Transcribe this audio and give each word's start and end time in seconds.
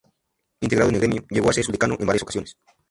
Integrado 0.61 0.89
en 0.89 0.95
el 0.95 1.01
gremio, 1.01 1.23
llegó 1.29 1.51
a 1.51 1.53
ser 1.53 1.63
su 1.63 1.71
decano 1.71 1.95
en 1.99 2.07
varias 2.07 2.23
ocasiones. 2.23 2.57